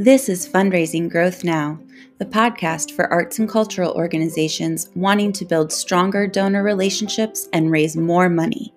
[0.00, 1.80] This is Fundraising Growth Now,
[2.18, 7.96] the podcast for arts and cultural organizations wanting to build stronger donor relationships and raise
[7.96, 8.72] more money.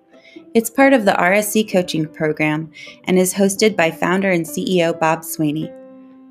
[0.52, 2.72] It's part of the RSC coaching program
[3.04, 5.72] and is hosted by founder and CEO Bob Swaney.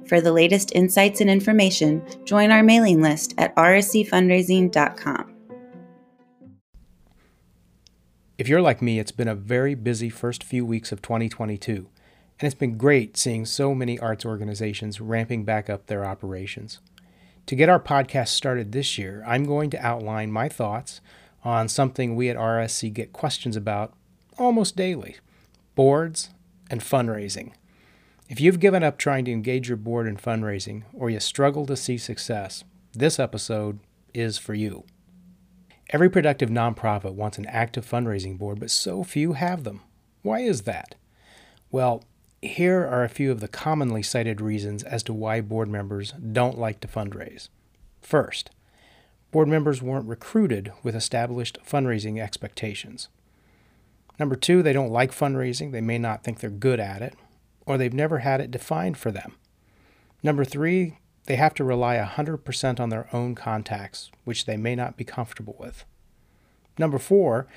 [0.07, 5.30] For the latest insights and information, join our mailing list at rscfundraising.com.
[8.42, 11.88] If you're like me, it's been a very busy first few weeks of 2022, and
[12.40, 16.80] it's been great seeing so many arts organizations ramping back up their operations.
[17.46, 21.02] To get our podcast started this year, I'm going to outline my thoughts
[21.44, 23.94] on something we at RSC get questions about
[24.40, 25.18] almost daily
[25.76, 26.32] boards
[26.71, 27.52] and fundraising.
[28.27, 31.77] If you've given up trying to engage your board in fundraising or you struggle to
[31.77, 33.82] see success, this episode
[34.16, 34.84] is for you.
[35.91, 39.82] Every productive nonprofit wants an active fundraising board, but so few have them.
[40.22, 40.95] Why is that?
[41.70, 42.05] Well,
[42.41, 46.57] here are a few of the commonly cited reasons as to why board members don't
[46.57, 47.49] like to fundraise.
[48.02, 48.52] First,
[49.32, 53.10] board members weren't recruited with established fundraising expectations.
[54.18, 55.74] Number two, they don't like fundraising.
[55.74, 57.15] They may not think they're good at it,
[57.65, 59.35] or they've never had it defined for them.
[60.24, 64.97] Number three, they have to rely 100% on their own contacts, which they may not
[64.97, 65.85] be comfortable with.
[66.78, 67.47] Number four,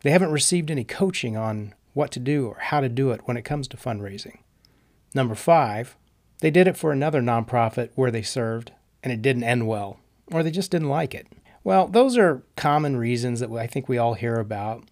[0.00, 3.36] they haven't received any coaching on what to do or how to do it when
[3.36, 4.38] it comes to fundraising.
[5.14, 5.96] Number five,
[6.40, 9.98] they did it for another nonprofit where they served and it didn't end well,
[10.30, 11.26] or they just didn't like it.
[11.64, 14.84] Well, those are common reasons that I think we all hear about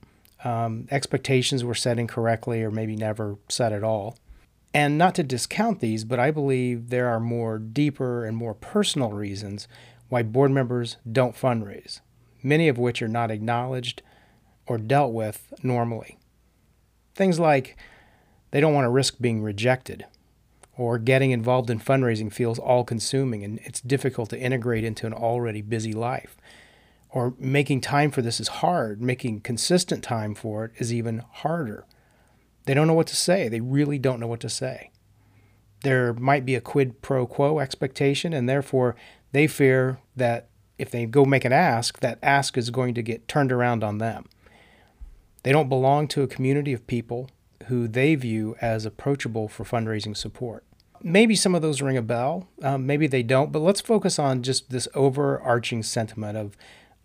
[0.45, 4.17] um, expectations were set incorrectly or maybe never set at all.
[4.73, 9.13] And not to discount these, but I believe there are more deeper and more personal
[9.13, 9.69] reasons
[10.09, 12.01] why board members don't fundraise,
[12.45, 14.03] many of which are not acknowledged
[14.67, 16.19] or dealt with normally.
[17.15, 17.77] Things like
[18.51, 20.07] they don't want to risk being rejected,
[20.77, 25.13] or getting involved in fundraising feels all consuming and it's difficult to integrate into an
[25.13, 26.37] already busy life
[27.15, 29.01] or making time for this is hard.
[29.01, 31.87] Making consistent time for it is even harder.
[32.65, 33.49] They don't know what to say.
[33.49, 34.91] They really don't know what to say.
[35.85, 38.97] There might be a quid pro quo expectation, and therefore
[39.31, 40.49] they fear that
[40.79, 43.99] if they go make an ask, that ask is going to get turned around on
[43.99, 44.27] them.
[45.43, 47.29] They don't belong to a community of people
[47.67, 50.65] who they view as approachable for fundraising support.
[51.03, 54.43] Maybe some of those ring a bell, um, maybe they don't, but let's focus on
[54.43, 56.57] just this overarching sentiment of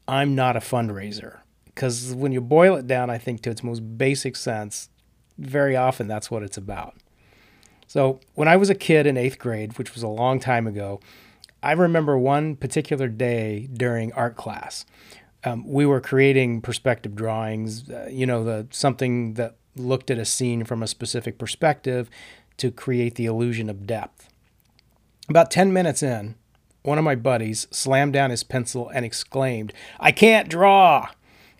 [0.08, 1.40] I'm not a fundraiser.
[1.66, 4.90] Because when you boil it down, I think to its most basic sense,
[5.38, 6.96] very often that's what it's about.
[7.88, 11.00] So when I was a kid in eighth grade, which was a long time ago,
[11.62, 14.86] I remember one particular day during art class.
[15.44, 20.26] Um, we were creating perspective drawings, uh, you know, the something that looked at a
[20.26, 22.10] scene from a specific perspective
[22.58, 24.30] to create the illusion of depth.
[25.30, 26.36] About 10 minutes in,
[26.84, 31.10] one of my buddies slammed down his pencil and exclaimed, I can't draw.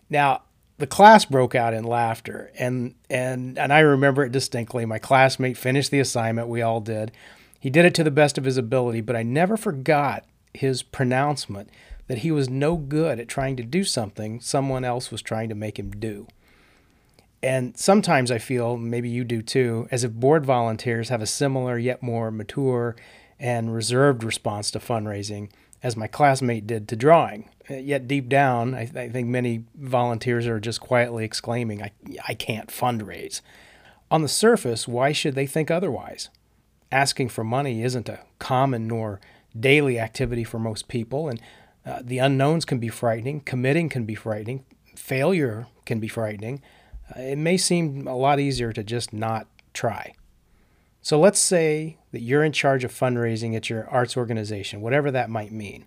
[0.08, 0.42] Now,
[0.78, 4.86] the class broke out in laughter, and, and, and I remember it distinctly.
[4.86, 7.12] My classmate finished the assignment, we all did.
[7.60, 11.68] He did it to the best of his ability, but I never forgot his pronouncement
[12.08, 15.54] that he was no good at trying to do something someone else was trying to
[15.54, 16.26] make him do.
[17.42, 21.78] And sometimes I feel, maybe you do too, as if board volunteers have a similar
[21.78, 22.96] yet more mature
[23.38, 25.50] and reserved response to fundraising
[25.82, 27.48] as my classmate did to drawing.
[27.68, 31.92] Yet deep down, I, th- I, think many volunteers are just quietly exclaiming, I,
[32.26, 33.40] I can't fundraise.
[34.10, 36.28] On the surface, why should they think otherwise?
[36.92, 39.20] Asking for money isn't a common nor
[39.58, 41.40] daily activity for most people, and
[41.86, 44.64] uh, the unknowns can be frightening, committing can be frightening,
[44.96, 46.62] failure can be frightening.
[47.16, 50.14] Uh, it may seem a lot easier to just not try.
[51.02, 55.30] So let's say that you're in charge of fundraising at your arts organization, whatever that
[55.30, 55.86] might mean.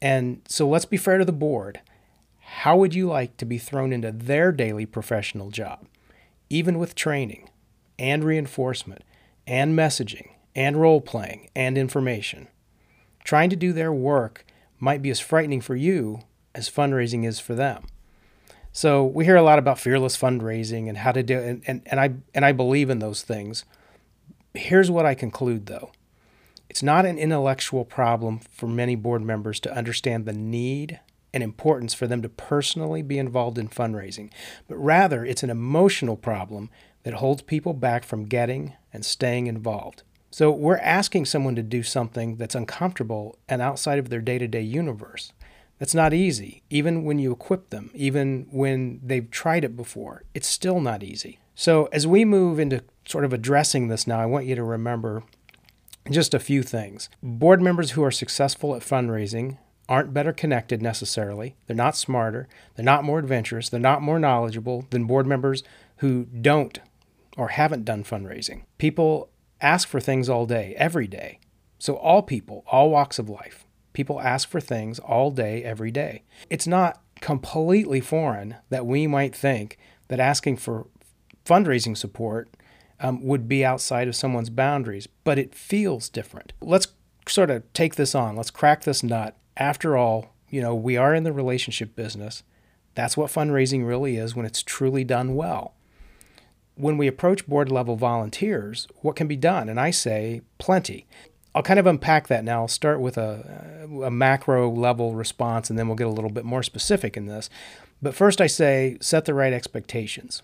[0.00, 1.80] And so let's be fair to the board.
[2.40, 5.86] How would you like to be thrown into their daily professional job,
[6.48, 7.50] even with training
[7.98, 9.02] and reinforcement
[9.48, 12.46] and messaging and role playing and information?
[13.24, 14.44] Trying to do their work
[14.78, 16.20] might be as frightening for you
[16.54, 17.84] as fundraising is for them.
[18.72, 21.82] So we hear a lot about fearless fundraising and how to do it, and, and,
[21.86, 23.64] and I and I believe in those things.
[24.54, 25.90] Here's what I conclude though
[26.68, 31.00] it's not an intellectual problem for many board members to understand the need
[31.32, 34.30] and importance for them to personally be involved in fundraising,
[34.66, 36.70] but rather it's an emotional problem
[37.02, 40.02] that holds people back from getting and staying involved.
[40.32, 44.48] So we're asking someone to do something that's uncomfortable and outside of their day to
[44.48, 45.32] day universe.
[45.78, 46.64] That's not easy.
[46.68, 51.38] Even when you equip them, even when they've tried it before, it's still not easy.
[51.54, 55.22] So, as we move into sort of addressing this now, I want you to remember
[56.10, 57.08] just a few things.
[57.22, 59.58] Board members who are successful at fundraising
[59.88, 61.54] aren't better connected necessarily.
[61.66, 62.48] They're not smarter.
[62.74, 63.68] They're not more adventurous.
[63.68, 65.62] They're not more knowledgeable than board members
[65.98, 66.80] who don't
[67.38, 68.64] or haven't done fundraising.
[68.76, 69.30] People
[69.60, 71.38] ask for things all day, every day.
[71.78, 76.24] So, all people, all walks of life, people ask for things all day, every day.
[76.50, 80.88] It's not completely foreign that we might think that asking for
[81.46, 82.50] fundraising support
[83.00, 86.52] um, would be outside of someone's boundaries, but it feels different.
[86.60, 86.88] Let's
[87.28, 88.34] sort of take this on.
[88.34, 89.36] Let's crack this nut.
[89.56, 92.42] After all, you know, we are in the relationship business.
[92.94, 95.74] That's what fundraising really is when it's truly done well.
[96.78, 99.68] When we approach board level volunteers, what can be done?
[99.68, 101.06] And I say plenty.
[101.54, 102.62] I'll kind of unpack that now.
[102.62, 106.44] I'll start with a, a macro level response and then we'll get a little bit
[106.44, 107.50] more specific in this.
[108.00, 110.42] But first, I say set the right expectations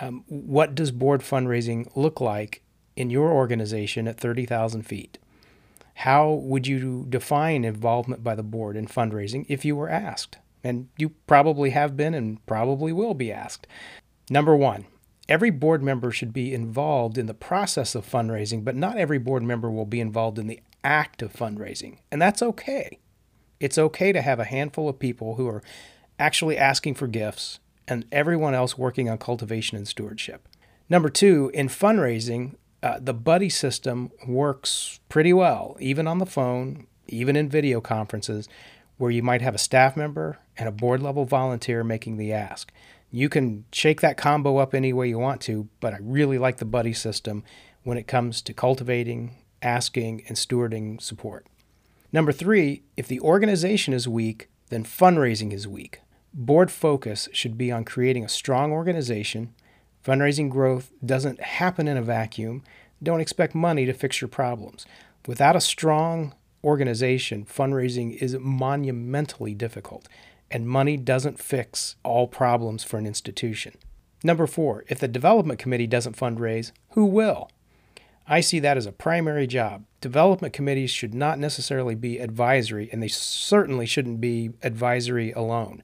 [0.00, 2.62] um, what does board fundraising look like
[2.96, 5.18] in your organization at 30,000 feet?
[5.94, 10.38] How would you define involvement by the board in fundraising if you were asked?
[10.62, 13.66] And you probably have been and probably will be asked.
[14.28, 14.86] Number one,
[15.28, 19.42] every board member should be involved in the process of fundraising, but not every board
[19.42, 21.98] member will be involved in the act of fundraising.
[22.10, 22.98] And that's okay.
[23.58, 25.62] It's okay to have a handful of people who are
[26.18, 27.58] actually asking for gifts
[27.88, 30.48] and everyone else working on cultivation and stewardship.
[30.88, 36.86] Number two, in fundraising, uh, the buddy system works pretty well, even on the phone,
[37.08, 38.48] even in video conferences,
[38.98, 42.72] where you might have a staff member and a board level volunteer making the ask.
[43.10, 46.58] You can shake that combo up any way you want to, but I really like
[46.58, 47.44] the buddy system
[47.82, 51.46] when it comes to cultivating, asking, and stewarding support.
[52.12, 56.00] Number three, if the organization is weak, then fundraising is weak.
[56.34, 59.54] Board focus should be on creating a strong organization.
[60.04, 62.62] Fundraising growth doesn't happen in a vacuum.
[63.02, 64.84] Don't expect money to fix your problems.
[65.26, 70.08] Without a strong organization, fundraising is monumentally difficult,
[70.50, 73.74] and money doesn't fix all problems for an institution.
[74.22, 77.50] Number four, if the development committee doesn't fundraise, who will?
[78.28, 79.84] I see that as a primary job.
[80.00, 85.82] Development committees should not necessarily be advisory, and they certainly shouldn't be advisory alone.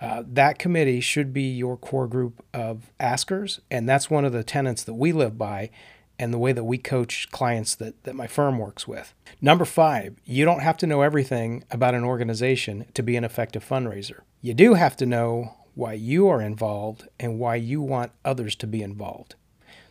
[0.00, 4.44] Uh, that committee should be your core group of askers, and that's one of the
[4.44, 5.70] tenets that we live by
[6.18, 9.14] and the way that we coach clients that, that my firm works with.
[9.40, 13.66] Number five, you don't have to know everything about an organization to be an effective
[13.66, 14.20] fundraiser.
[14.40, 18.66] You do have to know why you are involved and why you want others to
[18.66, 19.36] be involved.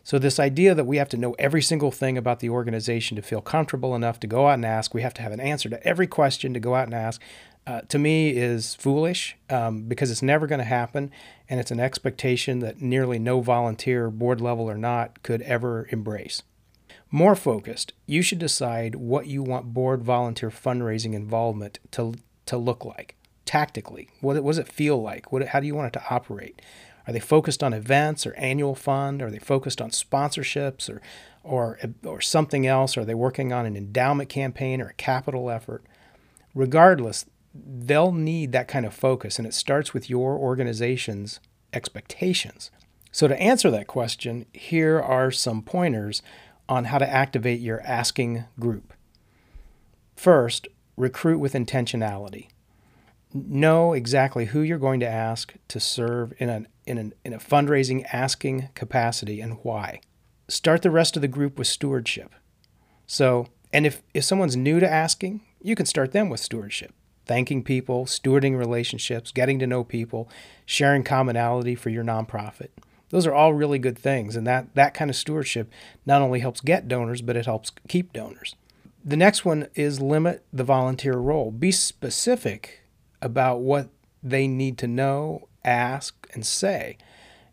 [0.08, 3.22] So, this idea that we have to know every single thing about the organization to
[3.22, 5.86] feel comfortable enough to go out and ask, we have to have an answer to
[5.86, 7.22] every question to go out and ask,
[7.68, 11.12] uh, to me is foolish um, because it's never going to happen
[11.50, 16.42] and it's an expectation that nearly no volunteer, board level or not, could ever embrace.
[17.12, 22.14] More focused, you should decide what you want board volunteer fundraising involvement to,
[22.46, 24.10] to look like tactically.
[24.22, 25.34] What, what does it feel like?
[25.34, 26.62] What, how do you want it to operate?
[27.08, 29.22] Are they focused on events or annual fund?
[29.22, 31.02] Are they focused on sponsorships or,
[31.44, 32.98] or, or something else?
[32.98, 35.84] Are they working on an endowment campaign or a capital effort?
[36.54, 41.40] Regardless, they'll need that kind of focus, and it starts with your organization's
[41.74, 42.72] expectations.
[43.12, 46.22] So, to answer that question, here are some pointers
[46.70, 48.94] on how to activate your asking group.
[50.16, 52.50] First, recruit with intentionality.
[53.34, 57.40] Know exactly who you're going to ask to serve in, an, in, an, in a
[57.40, 60.02] fundraising asking capacity and why.
[60.48, 62.34] Start the rest of the group with stewardship.
[63.06, 66.94] So, and if, if someone's new to asking, you can start them with stewardship
[67.28, 70.30] thanking people, stewarding relationships, getting to know people,
[70.66, 72.70] sharing commonality for your nonprofit.
[73.10, 74.36] Those are all really good things.
[74.36, 75.72] And that, that kind of stewardship
[76.06, 78.56] not only helps get donors, but it helps keep donors.
[79.04, 81.52] The next one is limit the volunteer role.
[81.52, 82.82] Be specific
[83.22, 83.90] about what
[84.24, 86.98] they need to know, ask, and say.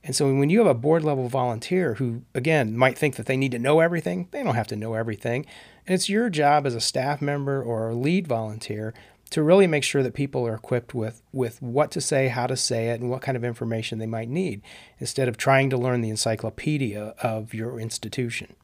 [0.02, 3.38] And so when you have a board level volunteer who, again, might think that they
[3.38, 5.46] need to know everything, they don't have to know everything.
[5.86, 8.92] And it's your job as a staff member or a lead volunteer
[9.30, 12.56] to really make sure that people are equipped with, with what to say, how to
[12.56, 14.60] say it, and what kind of information they might need,
[14.98, 18.54] instead of trying to learn the encyclopedia of your institution.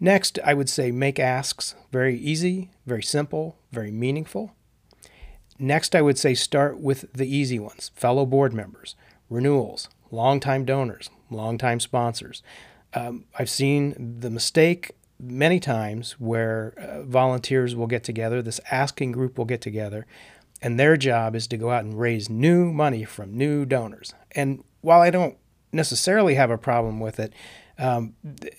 [0.00, 4.54] Next, I would say make asks very easy, very simple, very meaningful.
[5.58, 8.94] Next, I would say start with the easy ones fellow board members,
[9.30, 12.42] renewals, longtime donors, longtime sponsors.
[12.94, 19.12] Um, I've seen the mistake many times where uh, volunteers will get together, this asking
[19.12, 20.06] group will get together,
[20.60, 24.14] And their job is to go out and raise new money from new donors.
[24.32, 25.36] And while I don't
[25.72, 27.32] necessarily have a problem with it,
[27.78, 28.14] um,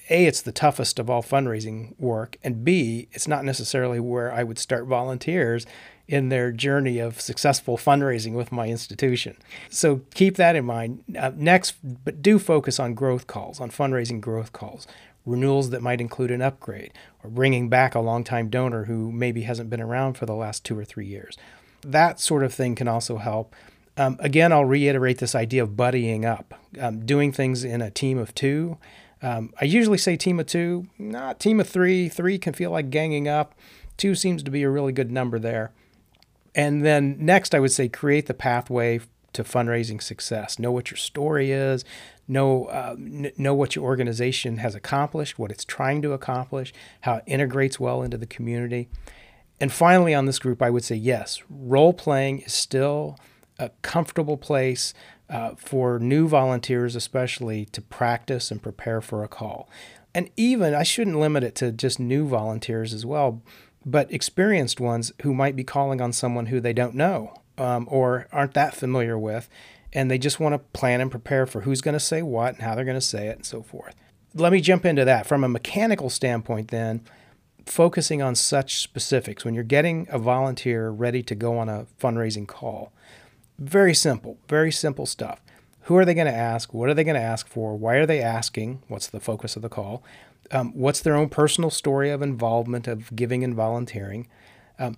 [0.09, 4.43] A, it's the toughest of all fundraising work, and B, it's not necessarily where I
[4.43, 5.65] would start volunteers
[6.07, 9.37] in their journey of successful fundraising with my institution.
[9.69, 11.03] So keep that in mind.
[11.17, 14.87] Uh, next, but do focus on growth calls, on fundraising growth calls,
[15.25, 19.69] renewals that might include an upgrade, or bringing back a longtime donor who maybe hasn't
[19.69, 21.37] been around for the last two or three years.
[21.81, 23.53] That sort of thing can also help.
[23.95, 28.17] Um, again, I'll reiterate this idea of buddying up, um, doing things in a team
[28.17, 28.77] of two
[29.21, 32.09] um, I usually say team of two, not team of three.
[32.09, 33.53] Three can feel like ganging up.
[33.97, 35.71] Two seems to be a really good number there.
[36.55, 39.01] And then next, I would say create the pathway
[39.33, 40.57] to fundraising success.
[40.57, 41.85] Know what your story is.
[42.27, 47.15] Know uh, n- know what your organization has accomplished, what it's trying to accomplish, how
[47.15, 48.89] it integrates well into the community.
[49.59, 53.17] And finally, on this group, I would say yes, role playing is still
[53.59, 54.93] a comfortable place
[55.29, 59.69] uh, for new volunteers, especially to practice and prepare for a call.
[60.15, 63.43] And even, I shouldn't limit it to just new volunteers as well,
[63.85, 68.27] but experienced ones who might be calling on someone who they don't know um, or
[68.31, 69.49] aren't that familiar with,
[69.93, 72.63] and they just want to plan and prepare for who's going to say what and
[72.63, 73.95] how they're going to say it and so forth.
[74.33, 75.27] Let me jump into that.
[75.27, 77.01] From a mechanical standpoint, then,
[77.65, 82.47] focusing on such specifics, when you're getting a volunteer ready to go on a fundraising
[82.47, 82.93] call,
[83.59, 85.41] very simple, very simple stuff.
[85.83, 86.73] Who are they going to ask?
[86.73, 87.75] What are they going to ask for?
[87.75, 88.83] Why are they asking?
[88.87, 90.03] What's the focus of the call?
[90.51, 94.27] Um, what's their own personal story of involvement, of giving and volunteering?
[94.77, 94.97] Um,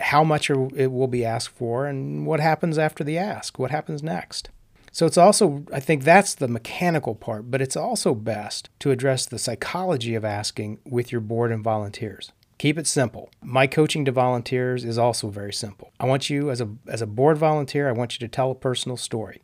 [0.00, 3.58] how much it will be asked for, and what happens after the ask?
[3.58, 4.48] What happens next?
[4.92, 9.26] So it's also, I think that's the mechanical part, but it's also best to address
[9.26, 12.32] the psychology of asking with your board and volunteers.
[12.58, 13.30] Keep it simple.
[13.42, 15.92] My coaching to volunteers is also very simple.
[15.98, 18.54] I want you, as a, as a board volunteer, I want you to tell a
[18.54, 19.42] personal story.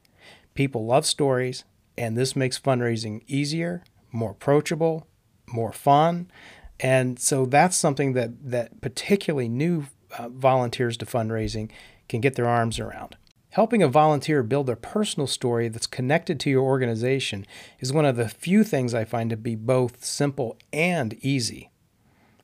[0.54, 1.64] People love stories,
[1.98, 5.06] and this makes fundraising easier, more approachable,
[5.52, 6.30] more fun.
[6.78, 9.86] And so that's something that, that particularly new
[10.16, 11.70] uh, volunteers to fundraising
[12.08, 13.16] can get their arms around.
[13.50, 17.44] Helping a volunteer build their personal story that's connected to your organization
[17.80, 21.69] is one of the few things I find to be both simple and easy.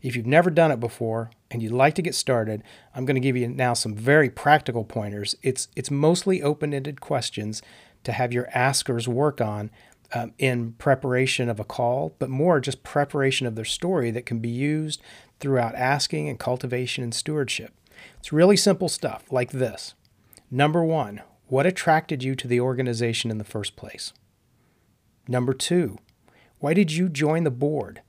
[0.02, 2.62] If you've never done it before and you'd like to get started,
[2.94, 5.34] I'm going to give you now some very practical pointers.
[5.42, 7.62] It's it's mostly open-ended questions
[8.04, 9.70] to have your askers work on
[10.14, 14.38] um, in preparation of a call, but more just preparation of their story that can
[14.38, 15.02] be used
[15.40, 17.72] throughout asking and cultivation and stewardship.
[18.18, 19.94] It's really simple stuff like this.
[20.50, 24.12] Number one, what attracted you to the organization in the first place?
[25.28, 25.98] Number two,
[26.58, 28.02] why did you join the board?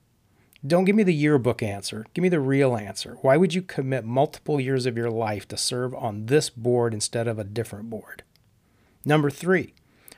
[0.68, 2.04] Don't give me the yearbook answer.
[2.12, 3.16] Give me the real answer.
[3.22, 7.26] Why would you commit multiple years of your life to serve on this board instead
[7.26, 8.22] of a different board?
[9.04, 9.72] Number three,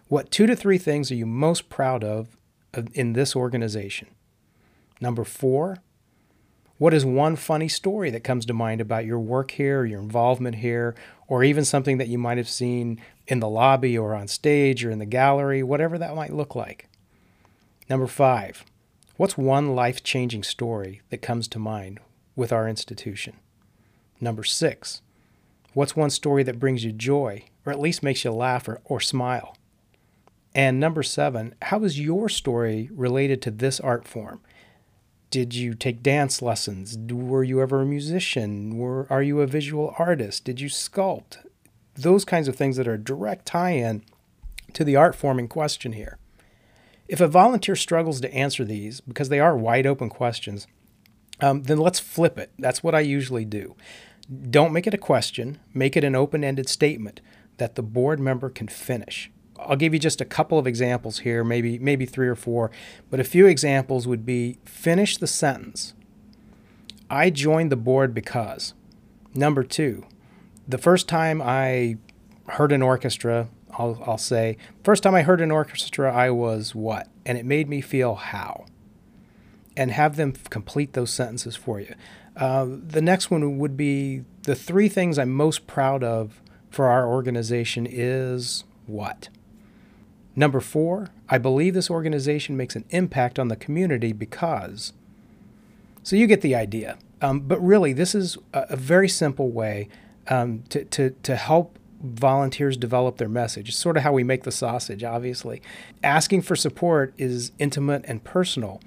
[0.09, 2.37] what two to three things are you most proud of
[2.95, 4.09] in this organization?
[5.01, 5.79] Number four,
[6.79, 10.57] what is one funny story that comes to mind about your work here, your involvement
[10.57, 10.97] here,
[11.29, 14.91] or even something that you might have seen in the lobby or on stage or
[14.91, 16.89] in the gallery, whatever that might look like?
[17.89, 18.65] Number five,
[19.21, 22.01] What's one life changing story that comes to mind
[22.37, 23.37] with our institution?
[24.19, 25.03] Number six,
[25.75, 28.99] what's one story that brings you joy or at least makes you laugh or, or
[28.99, 29.59] smile?
[30.55, 34.41] And number seven, how is your story related to this art form?
[35.31, 36.97] Did you take dance lessons?
[36.97, 38.79] Were you ever a musician?
[38.79, 40.47] Were, are you a visual artist?
[40.47, 41.47] Did you sculpt?
[41.95, 44.03] Those kinds of things that are direct tie in
[44.73, 46.17] to the art form in question here.
[47.11, 50.69] If a volunteer struggles to answer these, because they are wide open questions,
[51.41, 52.53] um, then let's flip it.
[52.57, 53.75] That's what I usually do.
[54.49, 57.21] Don't make it a question, make it an open ended statement
[57.57, 59.29] that the board member can finish.
[59.59, 62.71] I'll give you just a couple of examples here, maybe maybe three or four,
[63.11, 65.95] but a few examples would be finish the sentence.
[67.11, 68.73] I joined the board because.
[69.35, 70.07] Number 2.
[70.69, 71.97] The first time I
[72.51, 73.49] heard an orchestra
[73.79, 77.09] I'll, I'll say, first time I heard an orchestra, I was what?
[77.25, 78.67] And it made me feel how.
[79.77, 81.95] And have them complete those sentences for you.
[82.37, 87.07] Uh, the next one would be the three things I'm most proud of for our
[87.07, 89.29] organization is what?
[90.37, 94.93] Number four, I believe this organization makes an impact on the community because.
[96.03, 96.99] So you get the idea.
[97.21, 99.89] Um, but really, this is a, a very simple way
[100.29, 103.69] um, to, to, to help volunteers develop their message.
[103.69, 105.63] It's sort of how we make the sausage, obviously.
[106.03, 108.81] Asking for support is intimate and personal.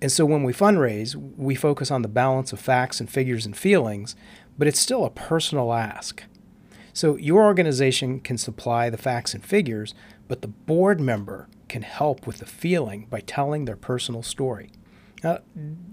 [0.00, 3.56] And so when we fundraise, we focus on the balance of facts and figures and
[3.56, 4.16] feelings,
[4.56, 6.22] but it's still a personal ask.
[6.92, 9.94] So your organization can supply the facts and figures,
[10.28, 14.70] but the board member can help with the feeling by telling their personal story.
[15.22, 15.38] Uh,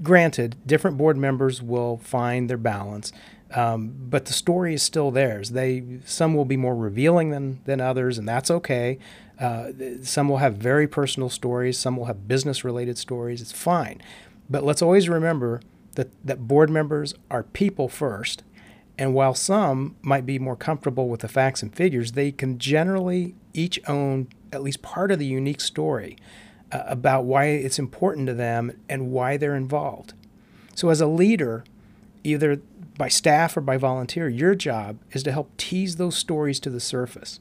[0.01, 3.11] granted, different board members will find their balance,
[3.53, 5.51] um, but the story is still theirs.
[5.51, 8.99] They some will be more revealing than than others, and that's okay.
[9.39, 11.77] Uh, some will have very personal stories.
[11.77, 13.41] Some will have business related stories.
[13.41, 14.01] It's fine,
[14.49, 15.61] but let's always remember
[15.95, 18.43] that that board members are people first.
[18.99, 23.35] And while some might be more comfortable with the facts and figures, they can generally
[23.53, 26.17] each own at least part of the unique story
[26.71, 30.13] uh, about why it's important to them and why they're involved.
[30.75, 31.63] So, as a leader,
[32.23, 32.61] either
[32.97, 36.79] by staff or by volunteer, your job is to help tease those stories to the
[36.79, 37.39] surface.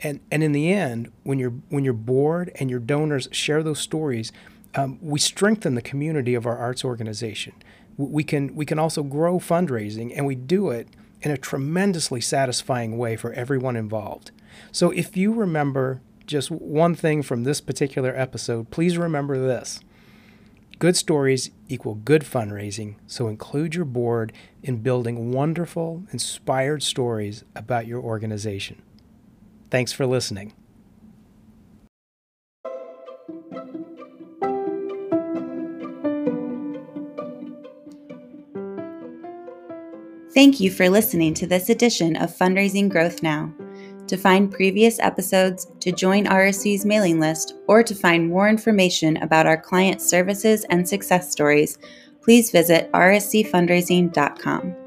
[0.00, 3.78] And, and in the end, when, your when your board and your donors share those
[3.78, 4.32] stories,
[4.74, 7.52] um, we strengthen the community of our arts organization.
[7.96, 10.88] We can, we can also grow fundraising, and we do it
[11.22, 14.30] in a tremendously satisfying way for everyone involved.
[14.72, 19.80] So if you remember just one thing from this particular episode, please remember this.
[20.78, 27.86] Good stories equal good fundraising, so include your board in building wonderful, inspired stories about
[27.86, 28.82] your organization.
[29.70, 30.52] Thanks for listening.
[40.34, 43.54] Thank you for listening to this edition of Fundraising Growth Now.
[44.08, 49.46] To find previous episodes, to join RSC's mailing list, or to find more information about
[49.46, 51.78] our client services and success stories,
[52.22, 54.83] please visit rscfundraising.com.